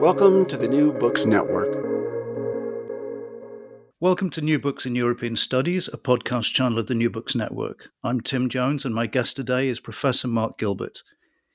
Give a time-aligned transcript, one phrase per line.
[0.00, 1.74] Welcome to the New Books Network.
[3.98, 7.88] Welcome to New Books in European Studies, a podcast channel of the New Books Network.
[8.04, 11.02] I'm Tim Jones, and my guest today is Professor Mark Gilbert.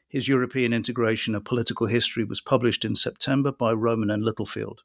[0.09, 4.81] His European Integration of Political History was published in September by Rowman and Littlefield.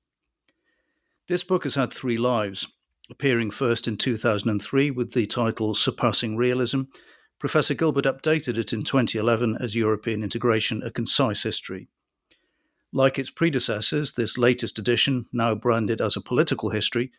[1.27, 2.69] This book has had three lives.
[3.11, 6.83] Appearing first in 2003 with the title Surpassing Realism,
[7.39, 11.89] Professor Gilbert updated it in 2011 as European Integration A Concise History.
[12.97, 17.13] Like its predecessors, this latest edition, now branded as a political history,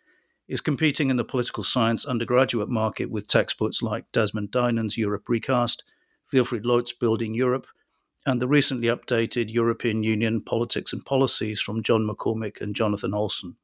[0.48, 5.84] is competing in the political science undergraduate market with textbooks like Desmond Dinan's Europe Recast,
[6.34, 7.68] Wilfried Loth's Building Europe,
[8.26, 13.58] and the recently updated European Union Politics and Policies from John McCormick and Jonathan Olsen.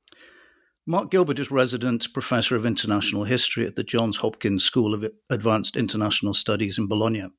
[0.86, 5.76] Mark Gilbert is resident professor of international history at the Johns Hopkins School of Advanced
[5.76, 7.30] International Studies in Bologna.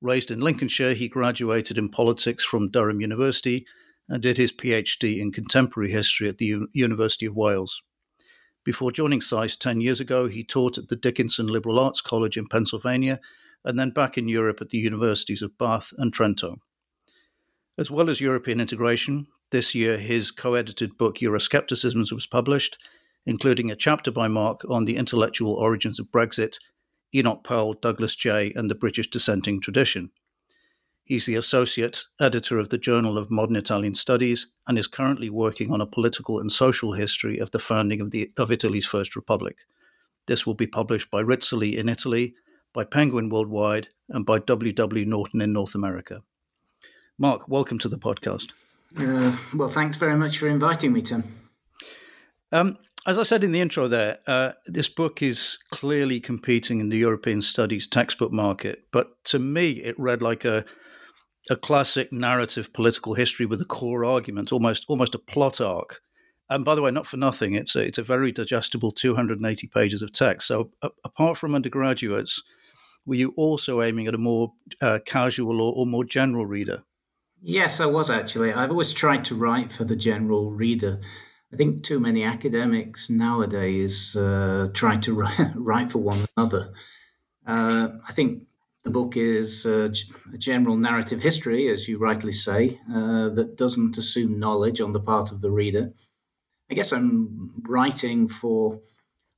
[0.00, 3.66] Raised in Lincolnshire, he graduated in politics from Durham University
[4.08, 7.82] and did his PhD in contemporary history at the U- University of Wales.
[8.64, 12.46] Before joining SAIS 10 years ago, he taught at the Dickinson Liberal Arts College in
[12.46, 13.20] Pennsylvania
[13.64, 16.56] and then back in Europe at the universities of Bath and Trento.
[17.78, 22.78] As well as European integration, this year his co edited book Euroscepticism was published,
[23.26, 26.58] including a chapter by Mark on the intellectual origins of Brexit,
[27.14, 30.10] Enoch Powell, Douglas Jay, and the British dissenting tradition.
[31.06, 35.70] He's the associate editor of the Journal of Modern Italian Studies and is currently working
[35.70, 39.58] on a political and social history of the founding of, the, of Italy's First Republic.
[40.26, 42.34] This will be published by Rizzoli in Italy,
[42.74, 45.04] by Penguin Worldwide, and by W.W.
[45.04, 46.24] Norton in North America.
[47.16, 48.50] Mark, welcome to the podcast.
[48.98, 51.22] Uh, well, thanks very much for inviting me, Tim.
[52.50, 56.88] Um, as I said in the intro there, uh, this book is clearly competing in
[56.88, 60.64] the European studies textbook market, but to me, it read like a
[61.50, 66.00] a classic narrative political history with a core argument, almost almost a plot arc.
[66.48, 70.00] And by the way, not for nothing, it's a, it's a very digestible 280 pages
[70.02, 70.46] of text.
[70.46, 72.42] So, a, apart from undergraduates,
[73.04, 76.84] were you also aiming at a more uh, casual or, or more general reader?
[77.42, 78.52] Yes, I was actually.
[78.52, 81.00] I've always tried to write for the general reader.
[81.52, 85.14] I think too many academics nowadays uh, try to
[85.54, 86.72] write for one another.
[87.46, 88.42] Uh, I think
[88.86, 89.88] the book is uh,
[90.32, 95.00] a general narrative history, as you rightly say, uh, that doesn't assume knowledge on the
[95.00, 95.92] part of the reader.
[96.70, 98.80] I guess I'm writing for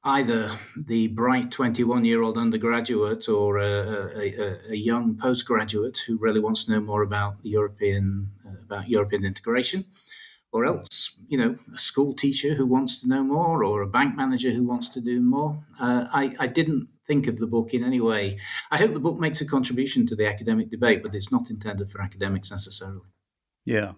[0.05, 6.41] either the bright 21 year old undergraduate or a, a, a, young postgraduate who really
[6.41, 9.87] wants to know more about the European uh, about European integration,
[10.53, 14.15] or else you know a school teacher who wants to know more or a bank
[14.15, 15.65] manager who wants to do more.
[15.81, 18.39] Uh, I, I didn't think of the book in any way.
[18.71, 21.91] I hope the book makes a contribution to the academic debate, but it's not intended
[21.91, 23.09] for academics necessarily.
[23.65, 23.93] Yeah.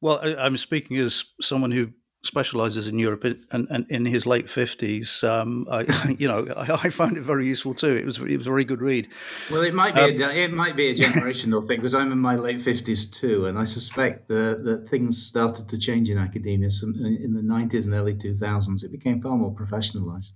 [0.00, 1.92] Well, I, am speaking as someone who
[2.26, 5.22] specializes in Europe and, and in his late fifties.
[5.24, 7.96] Um, I, you know, I, I, found it very useful too.
[7.96, 9.08] It was it was a very good read.
[9.50, 12.18] Well, it might be um, a, it might be a generational thing because I'm in
[12.18, 16.68] my late fifties too, and I suspect that that things started to change in academia
[16.82, 18.82] in the nineties and early two thousands.
[18.82, 20.32] It became far more professionalized.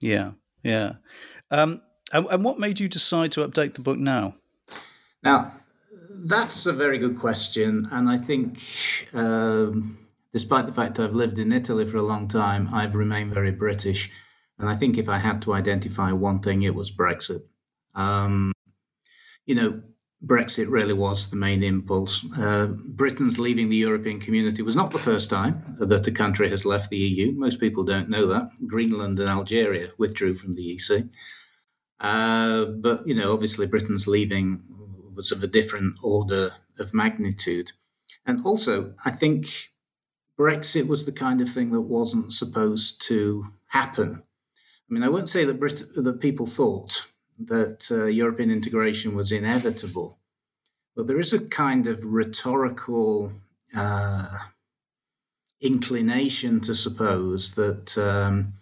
[0.00, 0.32] Yeah,
[0.62, 0.94] yeah.
[1.52, 1.82] Um,
[2.12, 4.36] and, and what made you decide to update the book now?
[5.22, 5.52] Now,
[6.24, 8.60] that's a very good question, and I think,
[9.12, 9.98] um,
[10.32, 14.10] despite the fact I've lived in Italy for a long time, I've remained very British.
[14.58, 17.42] And I think if I had to identify one thing, it was Brexit.
[17.94, 18.52] Um,
[19.44, 19.82] you know,
[20.24, 22.24] Brexit really was the main impulse.
[22.38, 26.64] Uh, Britain's leaving the European community was not the first time that a country has
[26.64, 27.32] left the EU.
[27.32, 28.50] Most people don't know that.
[28.68, 31.06] Greenland and Algeria withdrew from the EC.
[32.02, 34.62] Uh, but, you know, obviously Britain's leaving
[35.14, 37.72] was of a different order of magnitude.
[38.26, 39.46] And also, I think
[40.38, 44.22] Brexit was the kind of thing that wasn't supposed to happen.
[44.90, 47.06] I mean, I won't say that, Brit- that people thought
[47.38, 50.18] that uh, European integration was inevitable.
[50.94, 53.32] But there is a kind of rhetorical
[53.74, 54.38] uh,
[55.60, 58.54] inclination to suppose that um,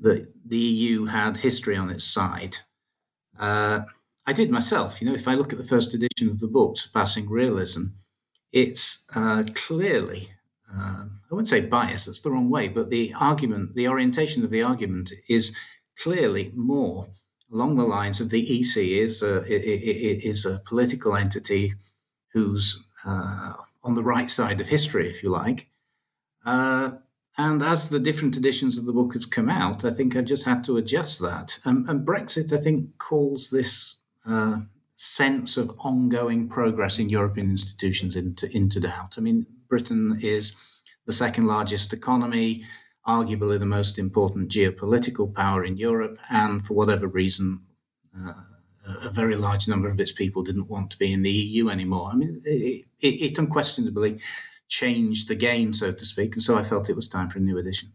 [0.00, 2.58] that the EU had history on its side.
[3.38, 3.82] Uh,
[4.26, 5.00] I did myself.
[5.00, 7.84] You know, if I look at the first edition of the book, Surpassing Realism,
[8.52, 10.30] it's uh, clearly,
[10.72, 14.50] uh, I wouldn't say bias, that's the wrong way, but the argument, the orientation of
[14.50, 15.56] the argument is
[15.98, 17.08] clearly more
[17.52, 21.74] along the lines of the EC is a, is a political entity
[22.32, 23.52] who's uh,
[23.84, 25.68] on the right side of history, if you like.
[26.44, 26.92] Uh,
[27.36, 30.44] and as the different editions of the book have come out, I think I've just
[30.44, 31.58] had to adjust that.
[31.64, 33.96] Um, and Brexit, I think, calls this
[34.26, 34.58] uh,
[34.96, 39.16] sense of ongoing progress in European institutions into, into doubt.
[39.18, 40.54] I mean, Britain is
[41.06, 42.64] the second largest economy
[43.06, 47.60] arguably the most important geopolitical power in Europe, and for whatever reason,
[48.16, 48.32] uh,
[49.02, 52.10] a very large number of its people didn't want to be in the EU anymore.
[52.12, 54.20] I mean, it, it, it, unquestionably
[54.68, 57.42] changed the game, so to speak, and so I felt it was time for a
[57.42, 57.92] new edition.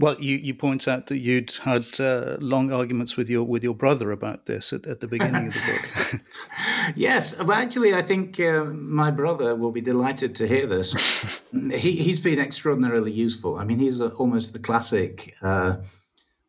[0.00, 3.74] Well, you, you point out that you'd had uh, long arguments with your with your
[3.74, 6.20] brother about this at, at the beginning of the book.
[6.94, 11.42] yes, well, actually, I think uh, my brother will be delighted to hear this.
[11.52, 13.58] he, he's been extraordinarily useful.
[13.58, 15.78] I mean, he's a, almost the classic uh,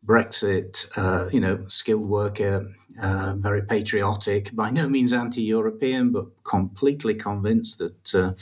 [0.06, 2.72] Brexit, uh, you know, skilled worker,
[3.02, 8.32] uh, very patriotic, by no means anti-European, but completely convinced that uh,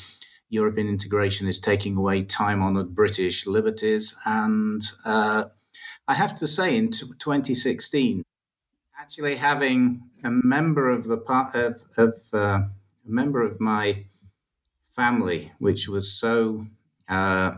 [0.50, 4.16] European integration is taking away time honored British liberties.
[4.24, 5.44] And uh,
[6.06, 8.22] I have to say, in t- 2016,
[8.98, 12.70] actually having a member of the part of, of uh, a
[13.04, 14.04] member of my
[14.94, 16.66] family, which was so
[17.08, 17.52] uh,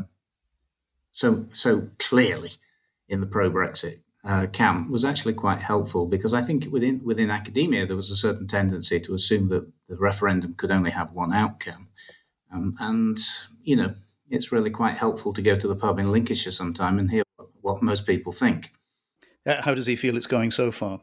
[1.12, 2.50] so so clearly
[3.08, 7.30] in the pro Brexit uh, camp, was actually quite helpful because I think within within
[7.30, 11.32] academia there was a certain tendency to assume that the referendum could only have one
[11.32, 11.88] outcome.
[12.52, 13.18] Um, and,
[13.62, 13.94] you know,
[14.28, 17.22] it's really quite helpful to go to the pub in Lincolnshire sometime and hear
[17.60, 18.70] what, most people think.
[19.46, 21.00] Uh, how does he feel it's going so far?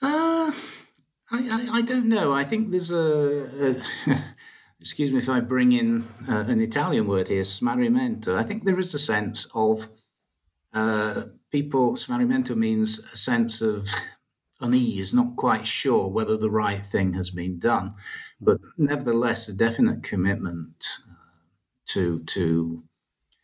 [0.00, 0.50] Uh,
[1.30, 2.32] I, I, I don't know.
[2.32, 4.16] I think there's a, a
[4.80, 8.36] excuse me if I bring in uh, an Italian word here, smarrimento.
[8.36, 9.86] I think there is a sense of
[10.72, 13.88] uh, people, smarrimento means a sense of
[14.62, 17.94] unease, not quite sure whether the right thing has been done,
[18.40, 21.14] but nevertheless, a definite commitment uh,
[21.86, 22.82] to to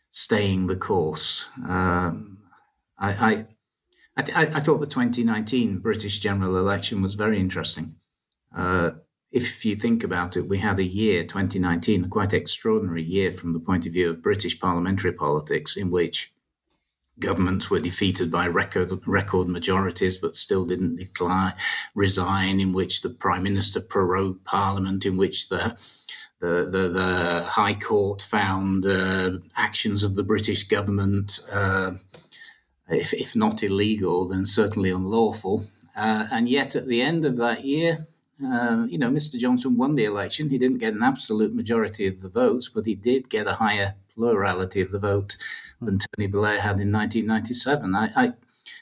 [0.09, 1.49] staying the course.
[1.67, 2.39] Um,
[2.97, 3.45] I I,
[4.17, 7.95] I, th- I, thought the 2019 British general election was very interesting.
[8.55, 8.91] Uh,
[9.31, 13.53] if you think about it, we had a year, 2019, a quite extraordinary year from
[13.53, 16.33] the point of view of British parliamentary politics, in which
[17.19, 21.53] governments were defeated by record record majorities, but still didn't decline,
[21.95, 22.59] resign.
[22.59, 25.77] In which the prime minister prorogued parliament, in which the
[26.39, 31.91] the the, the High Court found uh, actions of the British government, uh,
[32.89, 35.65] if, if not illegal, then certainly unlawful.
[35.95, 38.07] Uh, and yet, at the end of that year,
[38.43, 39.37] uh, you know, Mr.
[39.37, 40.49] Johnson won the election.
[40.49, 43.95] He didn't get an absolute majority of the votes, but he did get a higher
[44.13, 45.35] plurality of the vote
[45.81, 47.95] than Tony Blair had in 1997.
[47.95, 48.33] I, I,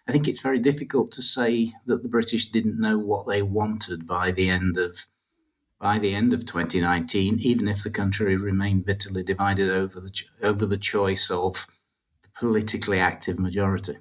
[0.08, 4.06] I think it's very difficult to say that the British didn't know what they wanted
[4.06, 5.06] by the end of
[5.80, 10.12] by the end of 2019, even if the country remained bitterly divided over the
[10.42, 11.68] over the choice of
[12.24, 13.98] the politically active majority.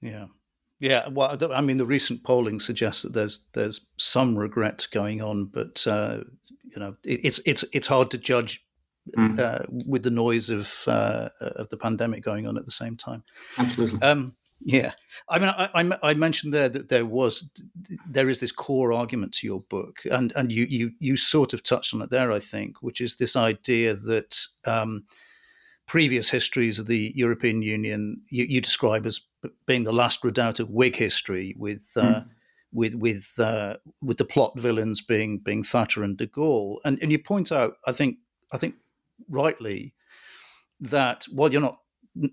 [0.00, 0.28] Yeah.
[0.82, 5.44] Yeah, well, I mean, the recent polling suggests that there's there's some regret going on,
[5.44, 6.24] but uh,
[6.64, 8.64] you know, it's it's it's hard to judge
[9.16, 9.38] mm.
[9.38, 13.22] uh, with the noise of uh, of the pandemic going on at the same time.
[13.58, 14.02] Absolutely.
[14.02, 14.90] Um, yeah,
[15.28, 17.48] I mean, I, I, I, mentioned there that there was
[18.08, 21.62] there is this core argument to your book, and and you you you sort of
[21.62, 25.04] touched on it there, I think, which is this idea that um,
[25.92, 29.20] previous histories of the European Union you, you, describe as
[29.66, 32.28] being the last redoubt of Whig history, with uh, mm.
[32.72, 37.12] with with uh, with the plot villains being being Thatcher and De Gaulle, and and
[37.12, 38.16] you point out, I think
[38.52, 38.76] I think
[39.28, 39.92] rightly
[40.80, 41.80] that while you're not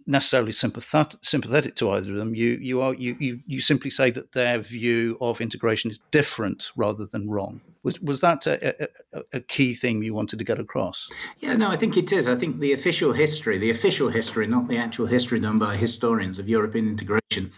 [0.06, 4.12] necessarily sympathetic, sympathetic to either of them, you you are you, you you simply say
[4.12, 7.62] that their view of integration is different rather than wrong.
[7.84, 11.08] Was was that a, a, a key thing you wanted to get across?
[11.40, 12.28] Yeah, no, I think it is.
[12.28, 16.40] I think the official history, the official history, not the actual history done by historians
[16.40, 17.52] of European integration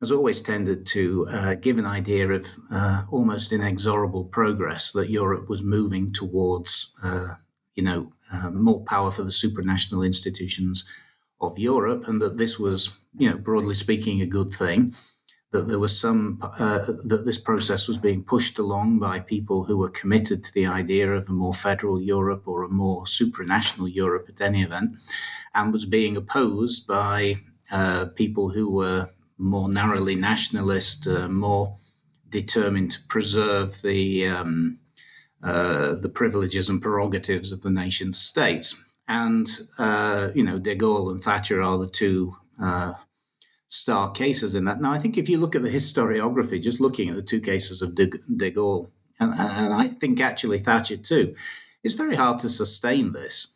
[0.00, 5.48] has always tended to uh, give an idea of uh, almost inexorable progress that Europe
[5.48, 7.34] was moving towards, uh,
[7.74, 10.84] you know, uh, more power for the supranational institutions
[11.40, 14.94] of Europe, and that this was, you know, broadly speaking, a good thing.
[15.50, 19.78] That there was some uh, that this process was being pushed along by people who
[19.78, 24.26] were committed to the idea of a more federal Europe or a more supranational Europe
[24.28, 24.90] at any event,
[25.54, 27.36] and was being opposed by
[27.70, 31.76] uh, people who were more narrowly nationalist, uh, more
[32.28, 34.78] determined to preserve the um,
[35.42, 38.74] uh, the privileges and prerogatives of the nation states.
[39.08, 39.48] And
[39.78, 42.92] uh, you know, De Gaulle and Thatcher are the two uh,
[43.66, 44.80] star cases in that.
[44.80, 47.82] Now, I think if you look at the historiography, just looking at the two cases
[47.82, 51.34] of De, De Gaulle, and, and, I think actually Thatcher too,
[51.82, 53.54] it's very hard to sustain this.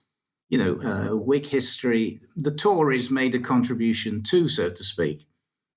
[0.49, 5.27] You know, uh, Whig history, the Tories made a contribution too, so to speak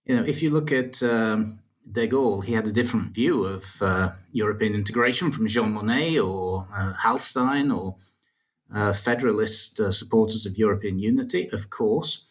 [0.06, 1.60] you know, if you look at um,
[1.92, 6.68] De Gaulle, he had a different view of uh, European integration from Jean Monnet or
[6.76, 7.96] uh, Hallstein or
[8.74, 12.26] uh, federalist uh, supporters of European unity, of course.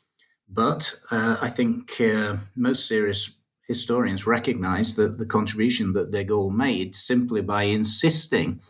[0.49, 3.31] But uh, I think uh, most serious
[3.67, 8.61] historians recognize that the contribution that De Gaulle made simply by insisting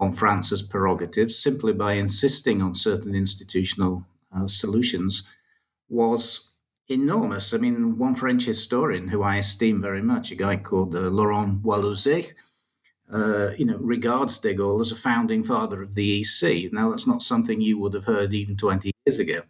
[0.00, 4.06] on France's prerogatives, simply by insisting on certain institutional
[4.46, 5.24] solutions,
[5.88, 6.50] was
[6.88, 7.52] enormous.
[7.52, 12.32] I mean, one French historian who I esteem very much, a guy called Laurent Warlouzet,
[13.12, 16.72] uh, you know, regards de Gaulle as a founding father of the EC.
[16.72, 19.40] Now, that's not something you would have heard even 20 years ago.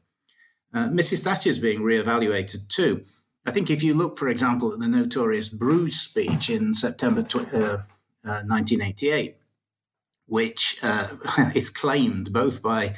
[0.73, 1.21] Uh, Mrs.
[1.21, 3.03] Thatcher is being re-evaluated too.
[3.47, 7.53] I think if you look, for example, at the notorious Bruges speech in September tw-
[8.23, 9.39] 1988, uh, uh,
[10.27, 11.09] which uh,
[11.55, 12.95] is claimed both by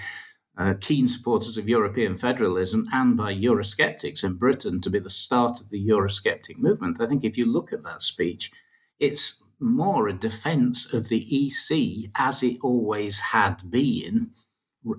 [0.59, 5.61] uh, keen supporters of European federalism and by Eurosceptics in Britain to be the start
[5.61, 7.01] of the Eurosceptic movement.
[7.01, 8.51] I think if you look at that speech,
[8.99, 14.33] it's more a defense of the EC as it always had been.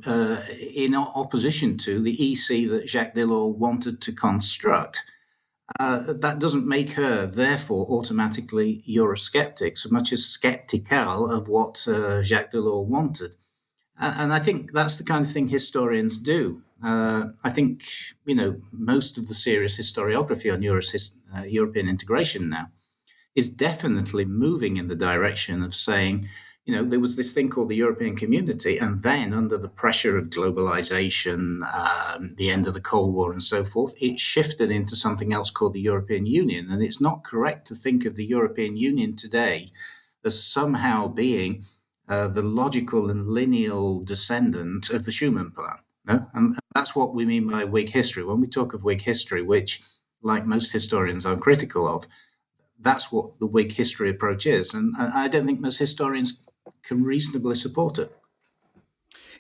[0.06, 0.40] Uh,
[0.76, 5.04] in opposition to the EC that Jacques Delors wanted to construct.
[5.80, 12.22] Uh, that doesn't make her, therefore, automatically Eurosceptic, so much as skeptical of what uh,
[12.22, 13.36] Jacques Delors wanted.
[13.98, 16.62] And I think that's the kind of thing historians do.
[16.84, 17.82] Uh, I think,
[18.26, 20.82] you know, most of the serious historiography on Euro-
[21.36, 22.68] uh, European integration now
[23.36, 26.28] is definitely moving in the direction of saying,
[26.66, 30.18] you know, there was this thing called the European community, and then under the pressure
[30.18, 34.96] of globalization, um, the end of the Cold War, and so forth, it shifted into
[34.96, 36.70] something else called the European Union.
[36.70, 39.70] And it's not correct to think of the European Union today
[40.24, 41.64] as somehow being
[42.08, 45.80] uh, the logical and lineal descendant of the Schuman Plan.
[46.06, 46.28] No?
[46.34, 48.24] And that's what we mean by Whig history.
[48.24, 49.82] When we talk of Whig history, which,
[50.22, 52.06] like most historians, I'm critical of,
[52.82, 54.74] that's what the Whig history approach is.
[54.74, 56.44] And I don't think most historians
[56.84, 58.16] can reasonably support it.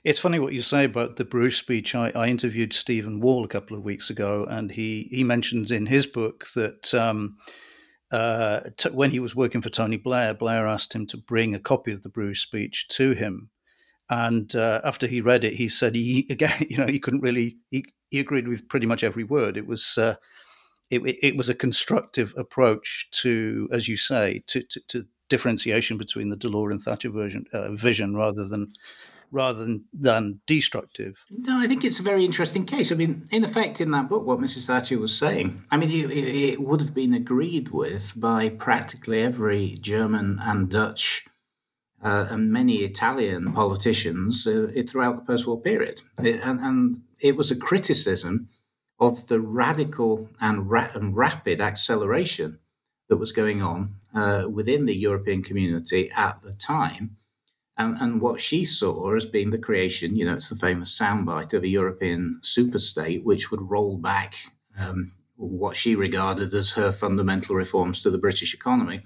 [0.03, 1.93] It's funny what you say about the Bruges speech.
[1.93, 5.85] I, I, interviewed Stephen Wall a couple of weeks ago, and he, he mentions in
[5.85, 7.37] his book that um,
[8.11, 11.59] uh, t- when he was working for Tony Blair, Blair asked him to bring a
[11.59, 13.51] copy of the Bruges speech to him.
[14.09, 17.57] And uh, after he read it, he said he again, you know, he couldn't really.
[17.69, 19.55] He, he agreed with pretty much every word.
[19.55, 20.15] It was uh,
[20.91, 26.29] it, it, was a constructive approach to, as you say, to, to, to differentiation between
[26.29, 28.71] the Delors and Thatcher version, uh, vision rather than
[29.31, 31.23] rather than, than destructive.
[31.29, 32.91] No, I think it's a very interesting case.
[32.91, 34.67] I mean, in effect, in that book, what Mrs.
[34.67, 39.77] Thatcher was saying, I mean, it, it would have been agreed with by practically every
[39.79, 41.23] German and Dutch
[42.03, 46.01] uh, and many Italian politicians uh, throughout the post war period.
[46.19, 48.49] It, and, and, it was a criticism
[49.01, 52.59] of the radical and, ra- and rapid acceleration
[53.09, 57.17] that was going on uh, within the European community at the time
[57.81, 61.53] and, and what she saw as being the creation, you know, it's the famous soundbite
[61.53, 64.35] of a European superstate, which would roll back
[64.77, 69.01] um, what she regarded as her fundamental reforms to the British economy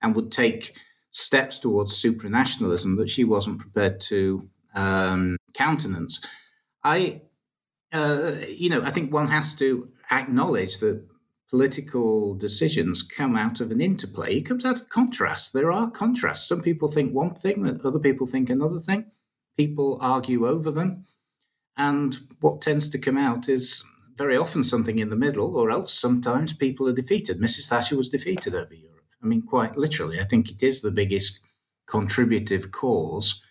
[0.00, 0.76] and would take
[1.10, 6.24] steps towards supranationalism that she wasn't prepared to um, countenance.
[6.84, 7.22] I,
[7.92, 11.04] uh, you know, I think one has to acknowledge that
[11.48, 14.36] political decisions come out of an interplay.
[14.36, 15.52] It comes out of contrast.
[15.52, 16.46] There are contrasts.
[16.46, 19.10] Some people think one thing, other people think another thing.
[19.56, 21.04] People argue over them.
[21.76, 23.84] And what tends to come out is
[24.16, 27.40] very often something in the middle, or else sometimes people are defeated.
[27.40, 27.68] Mrs.
[27.68, 29.06] Thatcher was defeated over Europe.
[29.22, 30.20] I mean, quite literally.
[30.20, 31.40] I think it is the biggest
[31.86, 33.42] contributive cause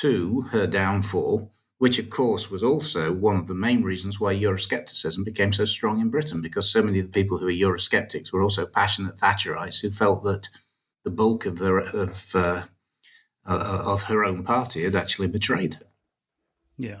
[0.00, 1.50] to her downfall
[1.82, 6.00] which of course was also one of the main reasons why Euroscepticism became so strong
[6.00, 9.80] in Britain, because so many of the people who were Eurosceptics were also passionate Thatcherites
[9.80, 10.48] who felt that
[11.02, 12.62] the bulk of of uh,
[13.44, 15.86] uh, of her own party had actually betrayed her.
[16.78, 17.00] Yeah.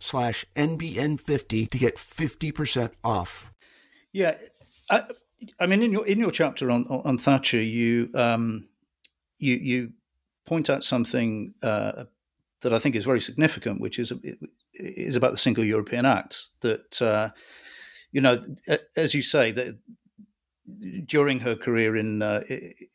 [0.00, 3.52] slash NBN50 to get 50% off.
[4.12, 4.36] Yeah.
[4.90, 5.04] I,
[5.60, 8.68] I, mean, in your in your chapter on on Thatcher, you um,
[9.38, 9.92] you you
[10.46, 12.04] point out something uh,
[12.62, 14.12] that I think is very significant, which is
[14.74, 16.48] is about the Single European Act.
[16.60, 17.30] That uh,
[18.10, 18.44] you know,
[18.96, 19.78] as you say, that
[21.06, 22.42] during her career in uh,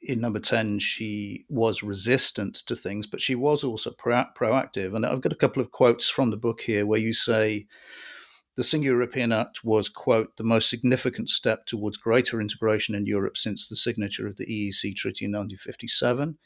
[0.02, 4.96] in Number Ten, she was resistant to things, but she was also pro- proactive.
[4.96, 7.68] And I've got a couple of quotes from the book here where you say.
[8.56, 13.36] The Single European Act was, quote, the most significant step towards greater integration in Europe
[13.36, 16.38] since the signature of the EEC Treaty in 1957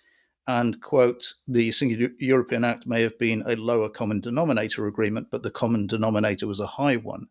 [0.48, 5.44] and quote the single european act may have been a lower common denominator agreement but
[5.44, 7.28] the common denominator was a high one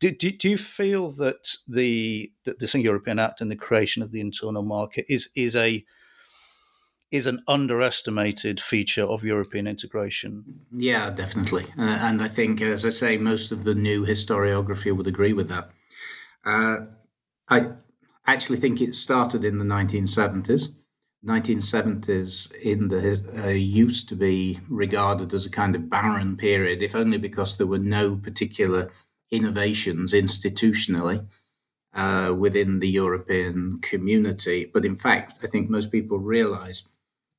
[0.00, 4.02] do, do, do you feel that the that the single european act and the creation
[4.02, 5.84] of the internal market is is a
[7.10, 10.44] is an underestimated feature of European integration.
[10.70, 11.64] Yeah, definitely.
[11.78, 15.48] Uh, and I think, as I say, most of the new historiography would agree with
[15.48, 15.70] that.
[16.44, 16.80] Uh,
[17.48, 17.70] I
[18.26, 20.74] actually think it started in the 1970s
[21.26, 26.94] 1970s in the uh, used to be regarded as a kind of barren period, if
[26.94, 28.90] only because there were no particular
[29.30, 31.26] innovations institutionally
[31.94, 34.70] uh, within the European community.
[34.72, 36.88] But in fact, I think most people realize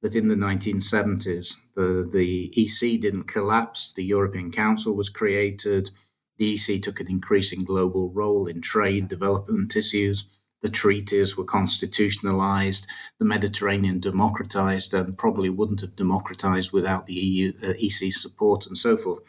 [0.01, 5.89] that in the 1970s, the, the EC didn't collapse, the European Council was created,
[6.37, 12.87] the EC took an increasing global role in trade development issues the treaties were constitutionalized,
[13.17, 18.77] the Mediterranean democratized, and probably wouldn't have democratized without the EU, uh, EC support and
[18.77, 19.19] so forth.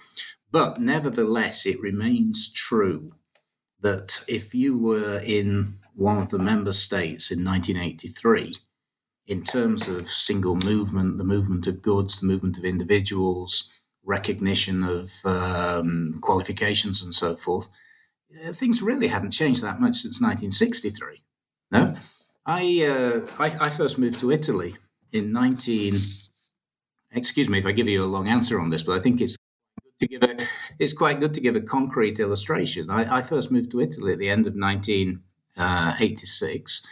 [0.53, 3.11] But nevertheless, it remains true
[3.81, 8.55] that if you were in one of the member states in 1983,
[9.27, 13.73] in terms of single movement, the movement of goods, the movement of individuals,
[14.05, 17.69] recognition of um, qualifications, and so forth,
[18.45, 21.23] uh, things really hadn't changed that much since 1963.
[21.71, 21.95] No,
[22.45, 24.75] I, uh, I, I first moved to Italy
[25.13, 25.95] in 19.
[27.13, 29.37] Excuse me if I give you a long answer on this, but I think it's
[30.01, 30.37] to give a
[30.79, 32.91] it's quite good to give a concrete illustration.
[32.91, 36.89] I, I first moved to Italy at the end of 1986, uh,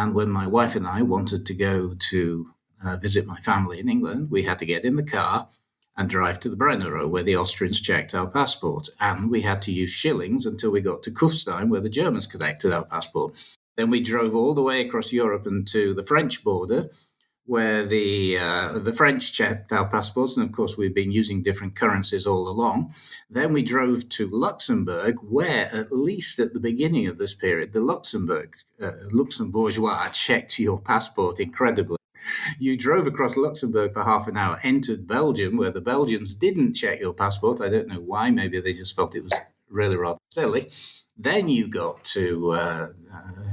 [0.00, 2.46] and when my wife and I wanted to go to
[2.84, 5.48] uh, visit my family in England, we had to get in the car
[5.96, 8.88] and drive to the Brennero, where the Austrians checked our passport.
[9.00, 12.72] And we had to use shillings until we got to Kufstein, where the Germans collected
[12.72, 13.42] our passport.
[13.76, 16.90] Then we drove all the way across Europe and to the French border,
[17.46, 21.74] where the uh, the French checked our passports, and of course we've been using different
[21.74, 22.92] currencies all along.
[23.30, 27.80] Then we drove to Luxembourg, where at least at the beginning of this period, the
[27.80, 31.96] Luxembourg uh, Luxembourgeois checked your passport incredibly
[32.58, 37.00] you drove across Luxembourg for half an hour, entered Belgium, where the Belgians didn't check
[37.00, 37.60] your passport.
[37.60, 38.30] I don't know why.
[38.30, 39.32] Maybe they just felt it was
[39.68, 40.70] really rather silly.
[41.18, 42.52] Then you got to.
[42.52, 42.88] Uh,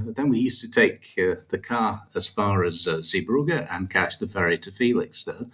[0.06, 4.20] then we used to take uh, the car as far as uh, Zeebrugge and catch
[4.20, 5.50] the ferry to Felixstowe,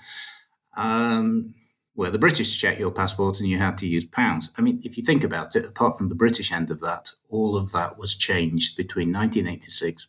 [0.76, 1.54] um,
[1.94, 4.50] where the British checked your passport and you had to use pounds.
[4.58, 7.56] I mean, if you think about it, apart from the British end of that, all
[7.56, 10.08] of that was changed between 1986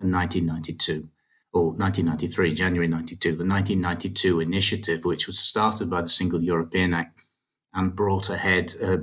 [0.00, 1.08] and 1992
[1.52, 7.24] or 1993, January 92, the 1992 initiative, which was started by the Single European Act
[7.72, 8.98] and brought ahead uh,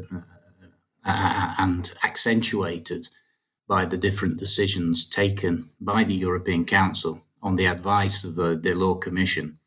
[1.06, 3.08] uh, and accentuated
[3.68, 9.02] by the different decisions taken by the European Council on the advice of the Delors
[9.02, 9.60] Commission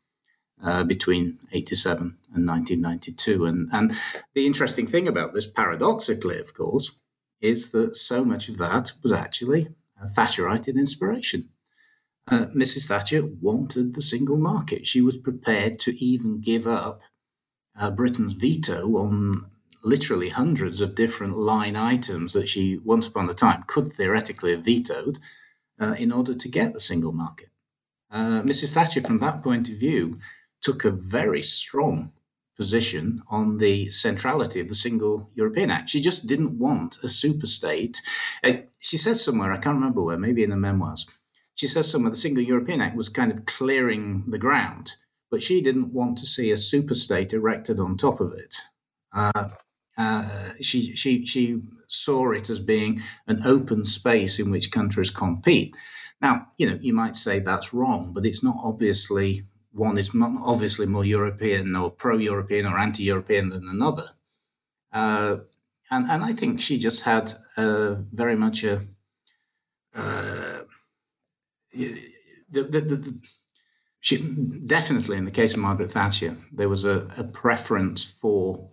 [0.63, 3.45] uh, between 87 and 1992.
[3.45, 3.93] And, and
[4.33, 6.95] the interesting thing about this, paradoxically, of course,
[7.41, 9.69] is that so much of that was actually
[10.17, 11.49] Thatcherite in inspiration.
[12.27, 12.87] Uh, Mrs.
[12.87, 14.85] Thatcher wanted the single market.
[14.85, 17.01] She was prepared to even give up
[17.79, 19.49] uh, Britain's veto on
[19.83, 24.65] literally hundreds of different line items that she once upon a time could theoretically have
[24.65, 25.19] vetoed
[25.79, 27.49] uh, in order to get the single market.
[28.11, 28.73] Uh, Mrs.
[28.73, 30.19] Thatcher, from that point of view,
[30.61, 32.11] took a very strong
[32.57, 35.89] position on the centrality of the single European Act.
[35.89, 38.01] She just didn't want a super state.
[38.43, 41.07] Uh, she says somewhere, I can't remember where, maybe in the memoirs,
[41.53, 44.95] she says somewhere the single European Act was kind of clearing the ground,
[45.31, 48.55] but she didn't want to see a super state erected on top of it.
[49.13, 49.49] Uh,
[49.99, 55.75] uh, she, she, she saw it as being an open space in which countries compete.
[56.21, 60.31] Now, you know, you might say that's wrong, but it's not obviously one is not
[60.43, 64.09] obviously more European or pro-European or anti-European than another.
[64.91, 65.37] Uh,
[65.91, 68.79] and, and I think she just had uh, very much a
[69.95, 70.59] uh,
[71.71, 71.97] the,
[72.49, 73.19] the, the, the,
[73.99, 74.17] she
[74.65, 78.69] definitely in the case of Margaret Thatcher there was a, a preference for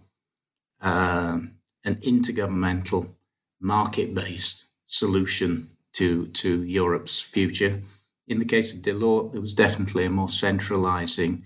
[0.81, 3.15] um, an intergovernmental
[3.61, 7.81] market-based solution to to Europe's future.
[8.29, 11.45] In the case of Delors, there was definitely a more centralizing,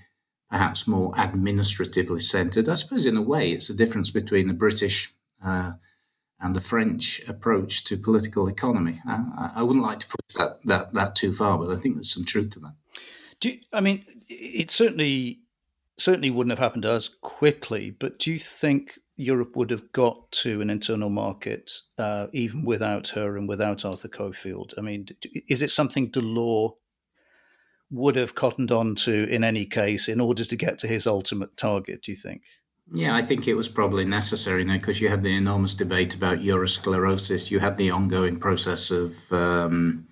[0.51, 2.69] perhaps more administratively centered.
[2.69, 5.15] I suppose, in a way, it's a difference between the British
[5.45, 5.73] uh,
[6.41, 9.01] and the French approach to political economy.
[9.07, 12.13] I, I, wouldn't like to push that, that that too far, but I think there's
[12.13, 12.75] some truth to that.
[13.41, 15.41] Do you, I mean it certainly
[15.99, 20.61] certainly wouldn't have happened as quickly, but do you think Europe would have got to
[20.61, 24.73] an internal market uh, even without her and without Arthur Cockfield?
[24.79, 25.09] I mean,
[25.49, 26.73] is it something Delors
[27.91, 31.57] would have cottoned on to in any case in order to get to his ultimate
[31.57, 32.43] target, do you think?
[32.93, 36.39] Yeah, I think it was probably necessary now because you had the enormous debate about
[36.39, 37.51] eurosclerosis.
[37.51, 40.09] You had the ongoing process of um,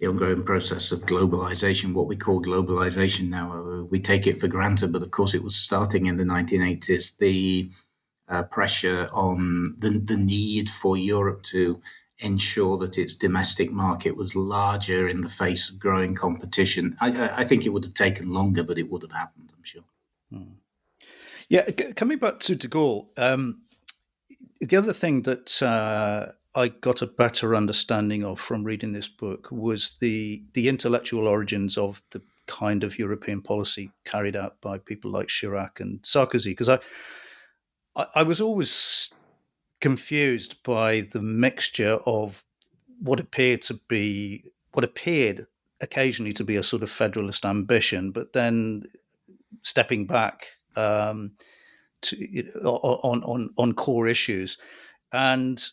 [0.00, 3.52] the ongoing process of globalization, what we call globalization now.
[3.52, 7.18] Uh, we take it for granted, but of course, it was starting in the 1980s.
[7.18, 7.70] The
[8.30, 11.80] uh, pressure on the, the need for Europe to
[12.20, 16.96] ensure that its domestic market was larger in the face of growing competition.
[17.00, 19.82] I, I think it would have taken longer, but it would have happened, I'm sure.
[20.30, 20.42] Hmm.
[21.48, 23.62] Yeah, coming back to de Gaulle, um,
[24.60, 29.48] the other thing that uh, I got a better understanding of from reading this book
[29.50, 35.10] was the the intellectual origins of the kind of European policy carried out by people
[35.10, 36.50] like Chirac and Sarkozy.
[36.50, 36.78] Because I
[37.96, 39.10] I, I was always
[39.80, 42.44] confused by the mixture of
[43.00, 45.46] what appeared to be what appeared
[45.80, 48.84] occasionally to be a sort of federalist ambition, but then
[49.62, 51.32] stepping back um,
[52.02, 54.58] to on on on core issues,
[55.12, 55.70] and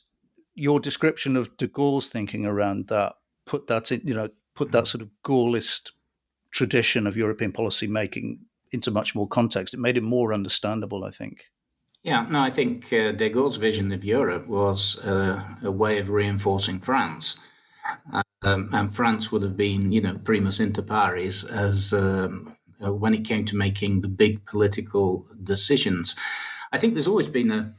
[0.56, 4.88] your description of de Gaulle's thinking around that put that in, you know put that
[4.88, 5.91] sort of Gaullist
[6.51, 8.39] tradition of European policy making
[8.71, 9.73] into much more context.
[9.73, 11.45] It made it more understandable, I think.
[12.08, 16.10] Yeah, no, I think uh, de Gaulle's vision of Europe was uh, a way of
[16.10, 17.38] reinforcing France.
[18.43, 23.13] Um, and France would have been, you know, primus inter pares as um, uh, when
[23.13, 26.15] it came to making the big political decisions.
[26.72, 27.74] I think there's always been a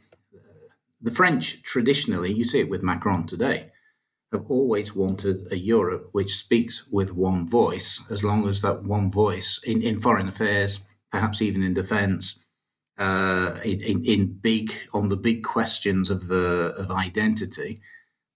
[1.00, 3.70] the French traditionally, you see it with Macron today,
[4.30, 9.10] have always wanted a Europe which speaks with one voice, as long as that one
[9.10, 12.44] voice in, in foreign affairs, perhaps even in defense,
[12.98, 17.78] uh, in, in big on the big questions of uh, of identity,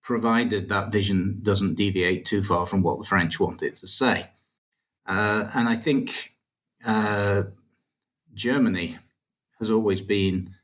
[0.03, 4.31] provided that vision doesn't deviate too far from what the French wanted to say.
[5.07, 6.35] Uh, and I think
[6.85, 7.45] uh,
[8.35, 8.99] Germany
[9.59, 10.55] has always been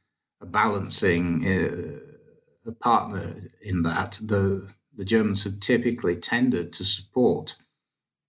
[0.41, 4.21] a balancing uh, a partner in that.
[4.23, 7.55] The the Germans have typically tended to support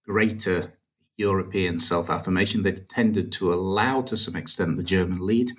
[0.06, 0.74] greater
[1.20, 2.64] European self affirmation.
[2.64, 5.52] They've tended to allow, to some extent, the German lead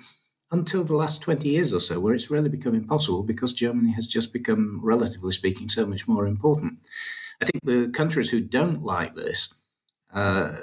[0.51, 4.05] until the last 20 years or so, where it's really become impossible because Germany has
[4.07, 6.79] just become, relatively speaking, so much more important.
[7.41, 9.53] I think the countries who don't like this
[10.13, 10.57] uh,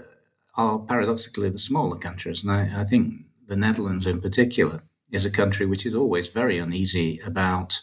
[0.56, 2.42] are paradoxically the smaller countries.
[2.42, 3.14] And I, I, think
[3.46, 7.80] the Netherlands, in particular, is a country which is always very uneasy about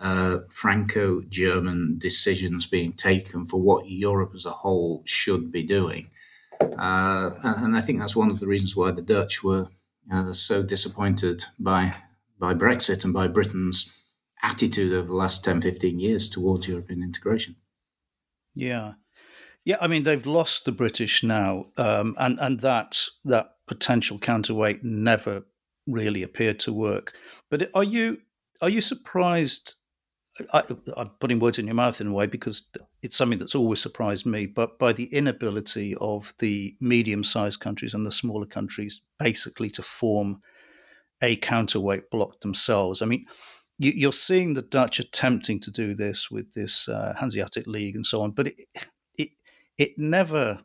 [0.00, 6.10] uh, Franco German decisions being taken for what Europe as a whole should be doing.
[6.60, 9.68] Uh, and, I think that's one of the reasons why the Dutch were
[10.12, 11.94] uh, so disappointed by,
[12.38, 13.92] by Brexit and by Britain's
[14.42, 17.56] attitude over the last 10, 15 years towards European integration.
[18.54, 18.94] Yeah.
[19.64, 24.82] Yeah, I mean they've lost the British now, um, and and that that potential counterweight
[24.82, 25.42] never
[25.86, 27.14] really appeared to work.
[27.50, 28.18] But are you
[28.62, 29.74] are you surprised?
[30.52, 30.62] I,
[30.96, 32.62] am putting words in your mouth in a way because
[33.02, 34.46] it's something that's always surprised me.
[34.46, 40.42] But by the inability of the medium-sized countries and the smaller countries basically to form
[41.22, 43.02] a counterweight bloc themselves.
[43.02, 43.26] I mean,
[43.78, 48.06] you, are seeing the Dutch attempting to do this with this uh, Hanseatic League and
[48.06, 48.56] so on, but it,
[49.16, 49.28] it
[49.76, 50.60] it never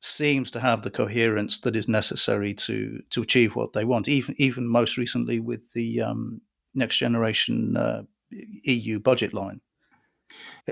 [0.00, 4.08] seems to have the coherence that is necessary to to achieve what they want.
[4.08, 6.40] Even even most recently with the um,
[6.74, 9.60] next generation uh, EU budget line.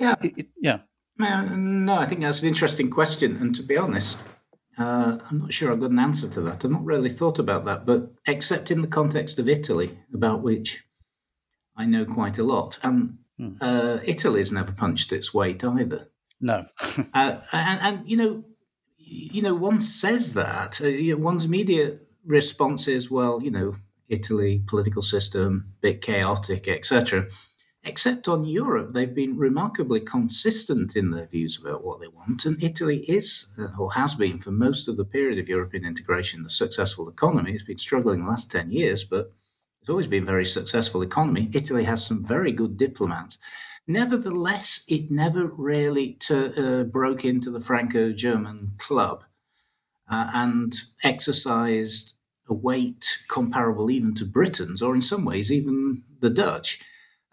[0.01, 0.81] Yeah, it, it, yeah.
[1.18, 4.23] No, I think that's an interesting question, and to be honest,
[4.79, 6.64] uh, I'm not sure I've got an answer to that.
[6.64, 10.85] I've not really thought about that, but except in the context of Italy, about which
[11.77, 13.55] I know quite a lot, and hmm.
[13.61, 16.09] uh, Italy's never punched its weight either.
[16.40, 16.64] No,
[17.14, 18.44] uh, and, and, you know,
[18.97, 23.75] you know, one says that uh, you know, one's immediate response is, well, you know,
[24.09, 27.27] Italy political system, bit chaotic, etc.
[27.85, 32.62] Except on Europe, they've been remarkably consistent in their views about what they want, and
[32.62, 36.51] Italy is uh, or has been for most of the period of European integration a
[36.51, 37.53] successful economy.
[37.53, 39.33] It's been struggling the last ten years, but
[39.81, 41.49] it's always been a very successful economy.
[41.53, 43.38] Italy has some very good diplomats.
[43.87, 49.25] Nevertheless, it never really to, uh, broke into the Franco German club
[50.11, 52.18] uh, and exercised
[52.49, 56.81] a weight comparable even to Britain's, or in some ways, even the Dutch.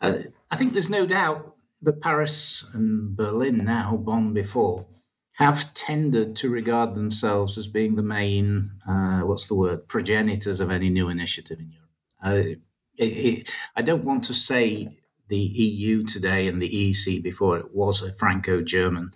[0.02, 0.20] Uh,
[0.52, 4.88] I think there's no doubt that Paris and Berlin now, Bonn before,
[5.34, 10.72] have tended to regard themselves as being the main, uh, what's the word, progenitors of
[10.72, 11.90] any new initiative in Europe.
[12.24, 12.50] Uh,
[12.98, 14.90] it, it, I don't want to say
[15.28, 19.12] the EU today and the EEC before it was a Franco German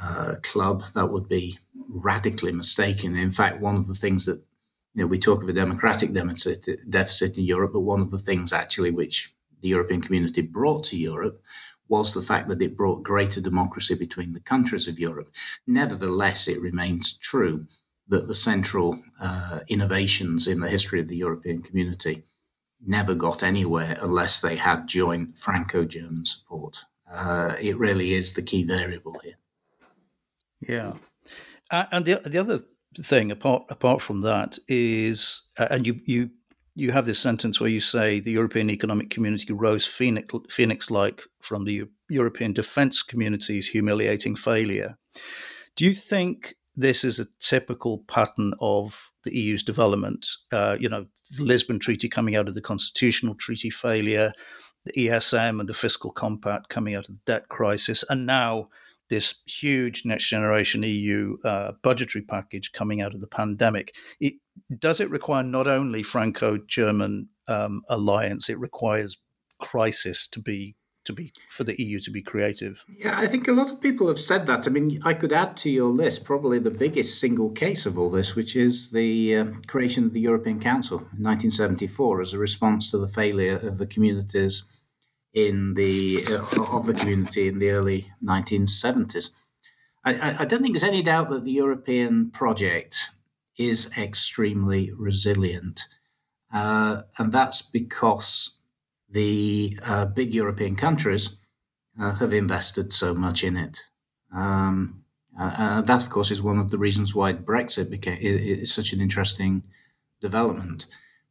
[0.00, 0.84] uh, club.
[0.94, 3.16] That would be radically mistaken.
[3.16, 4.42] In fact, one of the things that
[4.98, 8.18] you know, we talk of a democratic deficit, deficit in Europe, but one of the
[8.18, 11.40] things actually which the European community brought to Europe
[11.86, 15.28] was the fact that it brought greater democracy between the countries of Europe.
[15.68, 17.68] Nevertheless, it remains true
[18.08, 22.24] that the central uh, innovations in the history of the European community
[22.84, 26.86] never got anywhere unless they had joint Franco German support.
[27.08, 29.38] Uh, it really is the key variable here.
[30.60, 30.94] Yeah.
[31.70, 32.62] Uh, and the, the other
[33.02, 36.30] thing apart apart from that is, uh, and you, you
[36.74, 41.64] you have this sentence where you say the European Economic Community rose phoenix, phoenix-like from
[41.64, 44.96] the European defence community's humiliating failure.
[45.74, 50.26] Do you think this is a typical pattern of the EU's development?
[50.52, 51.06] Uh, you know,
[51.36, 54.32] the Lisbon Treaty coming out of the constitutional treaty failure,
[54.84, 58.68] the ESM and the fiscal compact coming out of the debt crisis, and now
[59.10, 63.94] this huge next generation EU uh, budgetary package coming out of the pandemic.
[64.20, 64.34] It,
[64.78, 69.16] does it require not only Franco German um, alliance, it requires
[69.58, 70.76] crisis to be
[71.08, 72.84] to be for the EU to be creative.
[72.98, 74.66] Yeah, I think a lot of people have said that.
[74.66, 78.10] I mean, I could add to your list probably the biggest single case of all
[78.10, 82.90] this, which is the uh, creation of the European Council in 1974 as a response
[82.90, 84.64] to the failure of the communities
[85.34, 89.30] in the uh, of the community in the early 1970s.
[90.04, 93.10] I, I don't think there's any doubt that the European project
[93.58, 95.82] is extremely resilient,
[96.52, 98.58] uh, and that's because
[99.10, 101.36] the uh, big European countries
[102.00, 103.84] uh, have invested so much in it.
[104.32, 105.04] Um,
[105.38, 109.00] uh, that, of course, is one of the reasons why Brexit became is such an
[109.00, 109.64] interesting
[110.20, 110.86] development.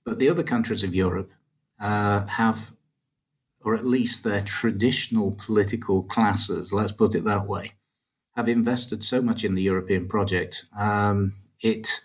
[0.06, 1.32] But the other countries of Europe
[1.80, 2.72] uh, have,
[3.68, 7.74] or at least their traditional political classes, let's put it that way,
[8.38, 10.64] have invested so much in the European project.
[10.80, 12.00] Um, it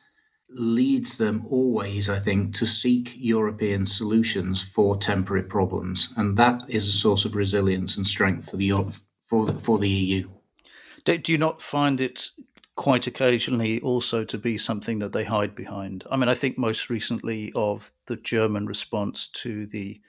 [0.50, 6.88] leads them always, I think, to seek European solutions for temporary problems, and that is
[6.88, 8.72] a source of resilience and strength for the
[9.26, 10.28] for the, for the EU.
[11.04, 12.30] Do, do you not find it
[12.74, 16.02] quite occasionally also to be something that they hide behind?
[16.10, 20.00] I mean, I think most recently of the German response to the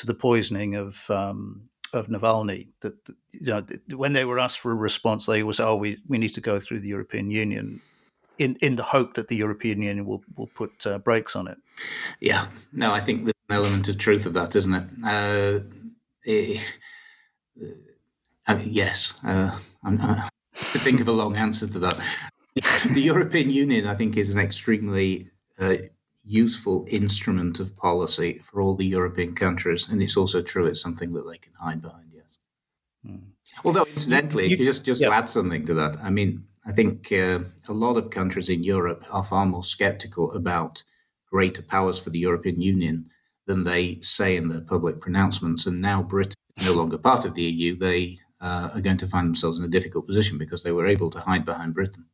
[0.00, 2.68] to the poisoning of um, of Navalny.
[2.80, 2.94] That
[3.32, 3.64] you know,
[3.96, 6.58] when they were asked for a response, they was, "Oh, we we need to go
[6.58, 7.80] through the European Union."
[8.40, 11.58] in in the hope that the European Union will will put uh, brakes on it.
[12.20, 14.86] Yeah, no, I think there's an element of truth of that, isn't it?
[15.04, 15.60] Uh,
[16.26, 16.60] uh,
[18.46, 21.96] I mean, yes, uh, I'm, I could think of a long answer to that.
[22.94, 25.76] the European Union, I think, is an extremely uh,
[26.24, 31.12] useful instrument of policy for all the European countries, and it's also true it's something
[31.12, 32.10] that they can hide behind.
[32.14, 32.38] Yes.
[33.06, 33.30] Mm.
[33.64, 35.10] Although, incidentally, you, you, just just yeah.
[35.10, 39.04] add something to that, I mean, I think uh, a lot of countries in Europe
[39.10, 40.84] are far more sceptical about
[41.30, 43.10] greater powers for the European Union
[43.46, 45.66] than they say in their public pronouncements.
[45.66, 49.06] And now Britain is no longer part of the EU, they uh, are going to
[49.06, 52.06] find themselves in a difficult position because they were able to hide behind Britain.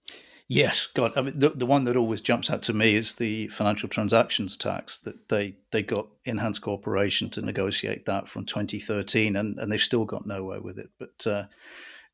[0.49, 3.49] Yes, God, I mean, the, the one that always jumps out to me is the
[3.49, 9.59] financial transactions tax that they, they got enhanced cooperation to negotiate that from 2013, and,
[9.59, 10.91] and they've still got nowhere with it.
[11.01, 11.45] But uh,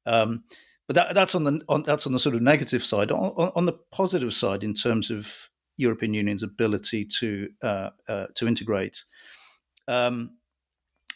[0.07, 0.45] um,
[0.87, 3.11] but that, that's on the on, that's on the sort of negative side.
[3.11, 5.31] On, on, the positive side, in terms of
[5.77, 9.05] European Union's ability to uh, uh, to integrate,
[9.89, 10.37] um,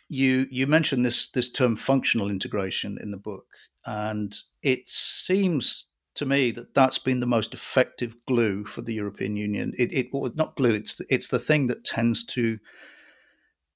[0.09, 3.47] you you mentioned this this term functional integration in the book,
[3.87, 9.37] and it seems to me that that's been the most effective glue for the European
[9.37, 9.73] Union.
[9.79, 12.59] It, it well, not glue; it's it's the thing that tends to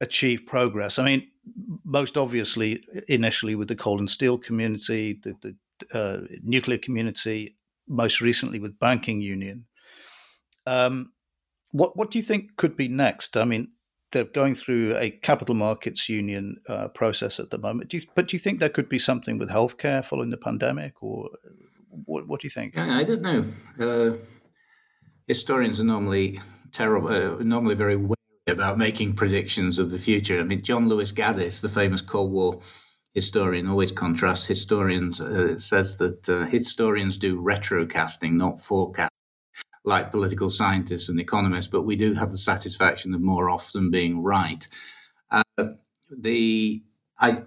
[0.00, 0.98] achieve progress.
[0.98, 1.28] I mean,
[1.84, 8.20] most obviously, initially with the coal and steel community, the, the uh, nuclear community, most
[8.20, 9.66] recently with banking union.
[10.66, 11.12] Um,
[11.72, 13.36] what what do you think could be next?
[13.36, 13.72] I mean,
[14.12, 17.90] they're going through a capital markets union uh, process at the moment.
[17.90, 21.02] Do you, but do you think there could be something with healthcare following the pandemic,
[21.02, 21.30] or
[21.90, 22.76] what, what do you think?
[22.76, 23.44] I don't know.
[23.78, 24.16] Uh,
[25.26, 26.40] historians are normally
[26.72, 28.16] terrible, uh, normally very wary
[28.48, 30.40] about making predictions of the future.
[30.40, 32.60] I mean, John Lewis Gaddis, the famous Cold War
[33.14, 35.20] historian, always contrasts historians.
[35.20, 39.10] Uh, says that uh, historians do retrocasting, not forecast,
[39.84, 41.68] like political scientists and economists.
[41.68, 44.66] But we do have the satisfaction of more often being right.
[45.30, 45.42] Uh,
[46.10, 46.82] the
[47.18, 47.44] I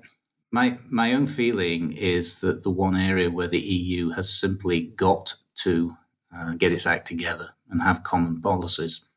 [0.54, 5.34] my my own feeling is that the one area where the EU has simply got
[5.56, 5.98] to
[6.34, 9.08] uh, get its act together and have common policies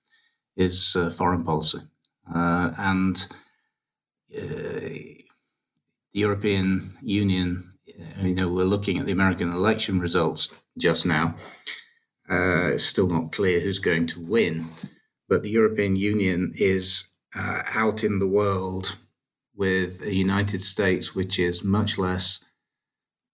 [0.56, 1.80] is uh, foreign policy,
[2.34, 3.28] uh, and
[4.34, 5.24] uh, the
[6.14, 7.70] European Union.
[7.88, 11.34] Uh, you know, we're looking at the American election results just now.
[12.30, 14.64] Uh, it's still not clear who's going to win,
[15.28, 18.96] but the European Union is out in the world
[19.56, 22.44] with a United States which is much less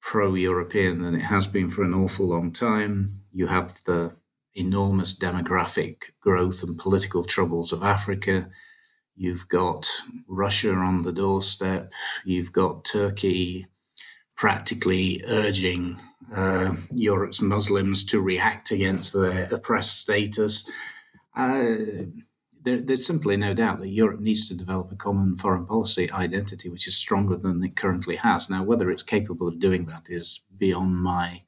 [0.01, 3.09] pro European than it has been for an awful long time.
[3.33, 4.15] You have the
[4.55, 8.49] enormous demographic growth and political troubles of Africa.
[9.17, 9.89] You've got
[10.29, 11.93] Russia on the doorstep.
[12.25, 13.67] You've got Turkey
[14.37, 16.01] practically urging
[16.35, 20.69] uh, Europe's Muslims to react against their oppressed status.
[21.37, 21.75] Uh,
[22.63, 26.69] there, there's simply no doubt that Europe needs to develop a common foreign policy identity
[26.69, 28.49] which is stronger than it currently has.
[28.49, 31.43] Now, whether it's capable of doing that is beyond my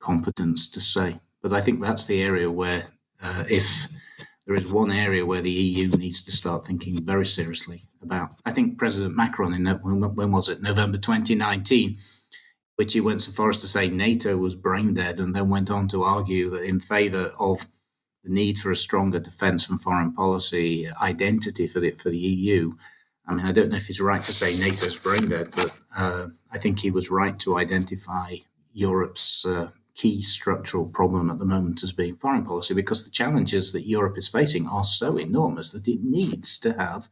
[0.00, 1.20] competence to say.
[1.42, 2.84] But I think that's the area where,
[3.22, 3.86] uh, if
[4.46, 8.52] there is one area where the EU needs to start thinking very seriously about, I
[8.52, 11.98] think President Macron in when, when was it November 2019,
[12.76, 15.70] which he went so far as to say NATO was brain dead, and then went
[15.70, 17.66] on to argue that in favour of
[18.24, 22.72] the need for a stronger defence and foreign policy identity for the for the EU.
[23.26, 26.26] I mean, I don't know if he's right to say NATO's brain dead, but uh,
[26.50, 28.36] I think he was right to identify
[28.72, 33.72] Europe's uh, key structural problem at the moment as being foreign policy, because the challenges
[33.72, 37.08] that Europe is facing are so enormous that it needs to have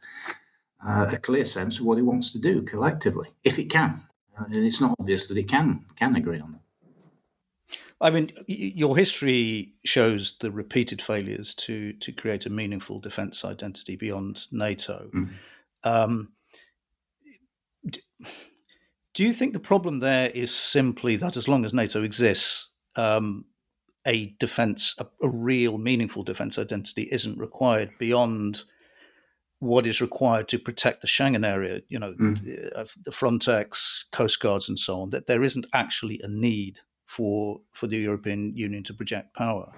[0.84, 4.02] uh, a clear sense of what it wants to do collectively, if it can.
[4.38, 6.57] Uh, and it's not obvious that it can can agree on that.
[8.00, 13.96] I mean, your history shows the repeated failures to to create a meaningful defence identity
[13.96, 15.10] beyond NATO.
[15.12, 15.30] Mm.
[15.82, 16.32] Um,
[19.14, 23.46] do you think the problem there is simply that as long as NATO exists, um,
[24.06, 28.62] a defence, a, a, real meaningful defence identity, isn't required beyond
[29.58, 31.80] what is required to protect the Schengen area?
[31.88, 32.40] You know, mm.
[32.42, 35.10] the, uh, the Frontex, coast guards, and so on.
[35.10, 39.72] That there isn't actually a need for for the European Union to project power?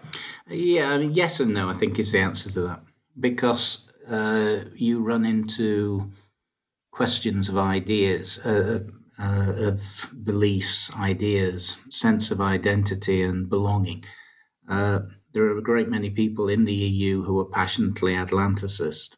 [0.49, 1.71] Yeah, I mean, yes and no.
[1.71, 2.83] I think is the answer to that
[3.19, 6.11] because uh, you run into
[6.91, 8.81] questions of ideas, uh,
[9.19, 14.05] uh, of beliefs, ideas, sense of identity, and belonging.
[14.69, 15.01] Uh,
[15.33, 19.17] there are a great many people in the EU who are passionately Atlanticist.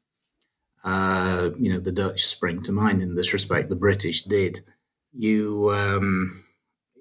[0.84, 3.68] Uh, you know, the Dutch spring to mind in this respect.
[3.68, 4.64] The British did.
[5.12, 6.44] You um,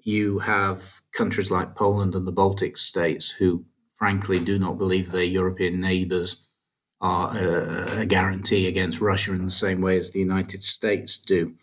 [0.06, 5.22] you have countries like Poland and the Baltic states who, frankly, do not believe their
[5.22, 6.46] European neighbors
[7.00, 11.54] are a, a guarantee against Russia in the same way as the United States do.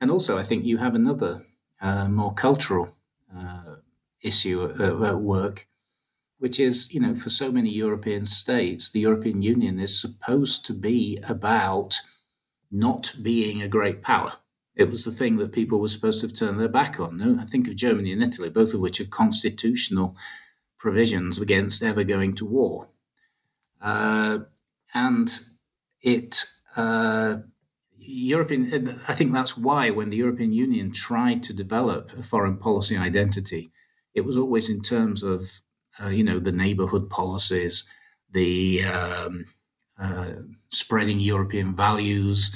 [0.00, 1.46] and also, I think you have another
[1.80, 2.96] uh, more cultural
[3.34, 3.76] uh,
[4.22, 5.68] issue at, at work,
[6.38, 10.72] which is, you know, for so many European states, the European Union is supposed to
[10.72, 12.00] be about
[12.70, 14.32] not being a great power.
[14.78, 17.40] It was the thing that people were supposed to have turned their back on.
[17.40, 20.16] I think of Germany and Italy, both of which have constitutional
[20.78, 22.88] provisions against ever going to war.
[23.82, 24.38] Uh,
[24.94, 25.40] and
[26.00, 26.44] it,
[26.76, 27.38] uh,
[27.98, 32.96] European, I think that's why when the European Union tried to develop a foreign policy
[32.96, 33.72] identity,
[34.14, 35.60] it was always in terms of,
[36.00, 37.88] uh, you know, the neighborhood policies,
[38.30, 39.44] the um,
[40.00, 40.34] uh,
[40.68, 42.54] spreading European values,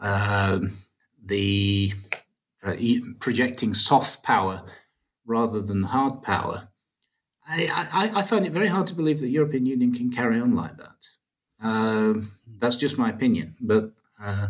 [0.00, 0.76] um,
[1.24, 1.92] the
[2.62, 2.76] uh,
[3.20, 4.62] projecting soft power
[5.26, 6.68] rather than hard power.
[7.48, 10.40] I, I, I, find it very hard to believe that the European Union can carry
[10.40, 11.08] on like that.
[11.60, 13.92] Um, that's just my opinion, but
[14.22, 14.48] uh,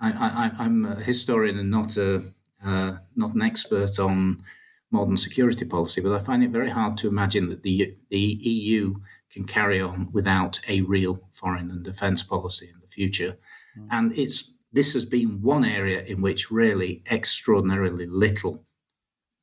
[0.00, 2.22] I, am a historian and not a
[2.64, 4.42] uh, not an expert on
[4.90, 6.00] modern security policy.
[6.00, 8.96] But I find it very hard to imagine that the the EU
[9.30, 13.36] can carry on without a real foreign and defence policy in the future.
[13.78, 13.88] Mm.
[13.90, 18.64] And it's this has been one area in which really extraordinarily little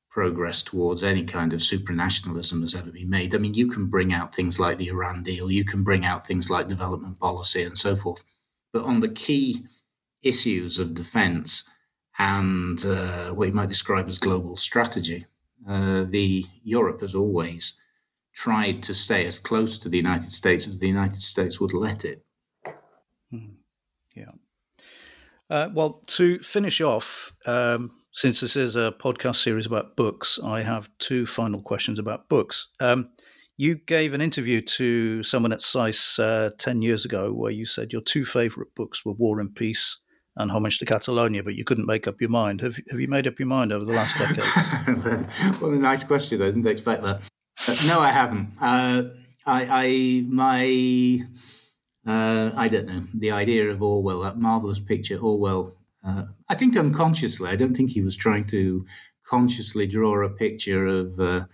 [0.09, 3.35] progress towards any kind of supranationalism has ever been made.
[3.35, 6.25] I mean, you can bring out things like the Iran deal, you can bring out
[6.25, 8.23] things like development policy and so forth.
[8.71, 9.65] But on the key
[10.23, 11.69] issues of defense
[12.17, 15.25] and uh, what you might describe as global strategy,
[15.67, 17.79] uh, the Europe has always
[18.33, 22.05] tried to stay as close to the United States as the United States would let
[22.05, 22.23] it.
[23.31, 23.55] Hmm.
[25.49, 30.61] Uh, well, to finish off, um, since this is a podcast series about books, I
[30.61, 32.69] have two final questions about books.
[32.79, 33.09] Um,
[33.57, 37.93] you gave an interview to someone at SAIS uh, 10 years ago where you said
[37.93, 39.97] your two favorite books were War and Peace
[40.37, 42.61] and Homage to Catalonia, but you couldn't make up your mind.
[42.61, 45.21] Have, have you made up your mind over the last decade?
[45.61, 46.41] well, a nice question.
[46.41, 47.21] I didn't expect that.
[47.67, 48.57] Uh, no, I haven't.
[48.61, 49.03] Uh,
[49.45, 51.21] I, I, my,
[52.05, 53.03] uh, I don't know.
[53.13, 55.75] The idea of Orwell, that marvelous picture, Orwell.
[56.03, 57.49] Uh, I think unconsciously.
[57.49, 58.85] I don't think he was trying to
[59.25, 61.45] consciously draw a picture of uh,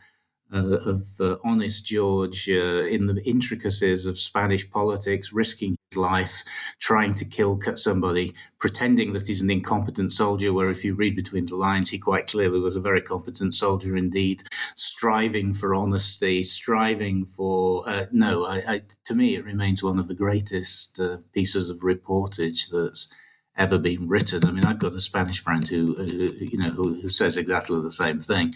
[0.53, 6.43] uh, of uh, honest George uh, in the intricacies of Spanish politics, risking life,
[6.79, 11.45] trying to kill somebody, pretending that he's an incompetent soldier, where if you read between
[11.45, 14.43] the lines, he quite clearly was a very competent soldier indeed,
[14.75, 17.87] striving for honesty, striving for.
[17.87, 21.79] Uh, no, I, I, to me, it remains one of the greatest uh, pieces of
[21.79, 23.13] reportage that's
[23.57, 24.45] ever been written.
[24.45, 27.91] I mean, I've got a Spanish friend who, you know, who, who says exactly the
[27.91, 28.53] same thing.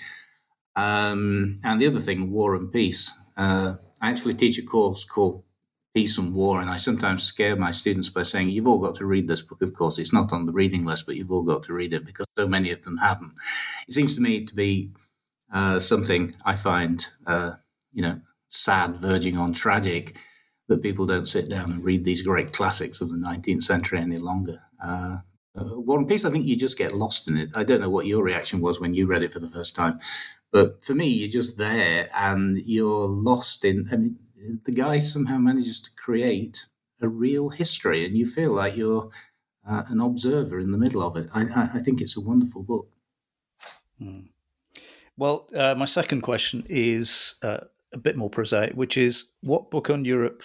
[0.75, 3.17] Um, and the other thing, war and peace.
[3.37, 5.43] Uh, I actually teach a course called
[5.95, 9.05] Peace and War, and I sometimes scare my students by saying, You've all got to
[9.05, 9.61] read this book.
[9.61, 12.05] Of course, it's not on the reading list, but you've all got to read it
[12.05, 13.31] because so many of them haven't.
[13.87, 14.91] It seems to me to be
[15.53, 17.53] uh, something I find, uh,
[17.93, 18.19] you know,
[18.49, 20.17] sad, verging on tragic,
[20.67, 24.17] that people don't sit down and read these great classics of the 19th century any
[24.17, 24.59] longer.
[24.83, 25.19] Uh,
[25.57, 27.51] uh, War and Peace, I think you just get lost in it.
[27.55, 30.01] I don't know what your reaction was when you read it for the first time,
[30.51, 33.87] but for me, you're just there and you're lost in.
[33.93, 34.17] I mean,
[34.63, 36.65] the guy somehow manages to create
[37.01, 39.09] a real history, and you feel like you're
[39.67, 41.29] uh, an observer in the middle of it.
[41.33, 42.87] I, I think it's a wonderful book.
[43.99, 44.21] Hmm.
[45.17, 47.59] Well, uh, my second question is uh,
[47.93, 50.43] a bit more prosaic, which is what book on Europe,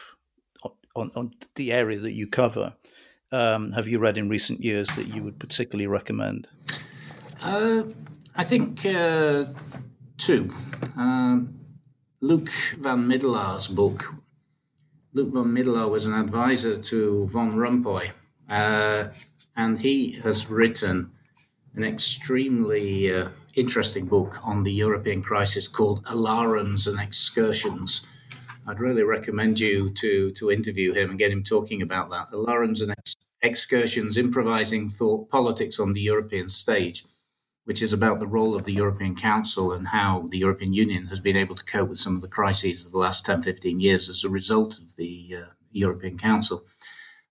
[0.95, 2.75] on, on the area that you cover,
[3.33, 6.49] um, have you read in recent years that you would particularly recommend?
[7.43, 7.85] Uh,
[8.37, 9.47] I think uh,
[10.19, 10.49] two.
[10.97, 11.60] Um,
[12.23, 14.15] Luc van Middelaar's book.
[15.15, 18.11] Luc van Middelaar was an advisor to Van Rompuy,
[18.51, 19.09] uh,
[19.57, 21.11] and he has written
[21.77, 28.07] an extremely uh, interesting book on the European crisis called Alarums and Excursions.
[28.67, 32.31] I'd really recommend you to to interview him and get him talking about that.
[32.33, 37.05] Alarums and ex- Excursions, improvising thought politics on the European stage
[37.71, 41.21] which is about the role of the European Council and how the European Union has
[41.21, 44.11] been able to cope with some of the crises of the last 10, 15 years
[44.11, 46.65] as a result of the uh, European Council.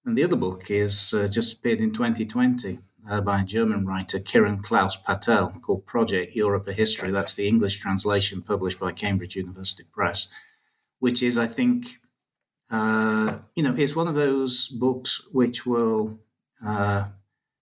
[0.05, 2.79] And the other book is uh, just appeared in 2020
[3.09, 7.11] uh, by a German writer, Kiran Klaus Patel, called Project Europe a History.
[7.11, 10.29] That's the English translation published by Cambridge University Press,
[10.99, 11.99] which is, I think,
[12.71, 16.17] uh, you know, is one of those books which will
[16.65, 17.09] uh,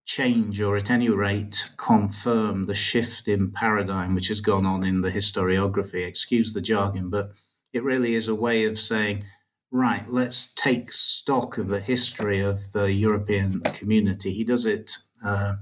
[0.07, 5.01] change or at any rate confirm the shift in paradigm which has gone on in
[5.01, 6.07] the historiography.
[6.07, 7.31] Excuse the jargon, but
[7.73, 9.23] it really is a way of saying,
[9.69, 14.31] right, let's take stock of the history of the European community.
[14.31, 14.93] He does it
[15.23, 15.55] uh,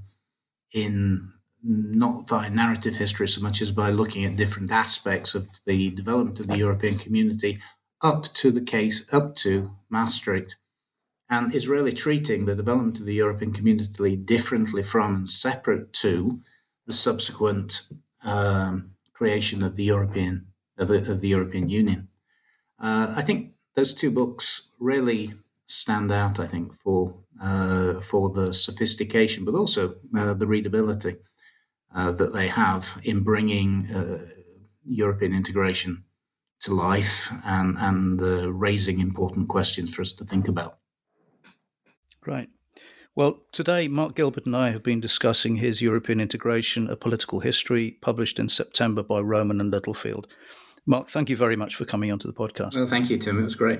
[0.71, 1.33] in
[1.63, 6.39] not by narrative history so much as by looking at different aspects of the development
[6.39, 7.57] of the European community
[8.03, 10.55] up to the case, up to Maastricht,
[11.30, 16.39] and is really treating the development of the European community differently from and separate to
[16.86, 17.88] the subsequent
[18.23, 20.47] um, creation of the European
[20.78, 22.09] of the, of the European Union.
[22.80, 25.32] Uh, I think those two books really
[25.65, 26.39] stand out.
[26.39, 31.17] I think for uh, for the sophistication, but also uh, the readability
[31.93, 34.26] uh, that they have in bringing uh,
[34.86, 36.03] European integration
[36.61, 40.78] to life and and uh, raising important questions for us to think about.
[42.26, 42.49] Right.
[43.15, 47.97] Well, today, Mark Gilbert and I have been discussing his European Integration, A Political History,
[48.01, 50.28] published in September by Rowman and Littlefield.
[50.86, 52.76] Mark, thank you very much for coming onto the podcast.
[52.76, 53.39] Well, thank you, Tim.
[53.39, 53.80] It was great.